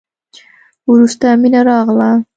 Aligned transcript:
وروسته 0.91 1.27
مينه 1.41 1.59
راغله. 1.67 2.09